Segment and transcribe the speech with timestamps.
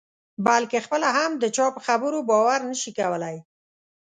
[0.45, 3.37] بلکې خپله هم د چا په خبرو باور نه شي کولای.